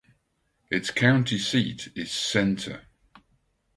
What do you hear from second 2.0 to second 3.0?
Center.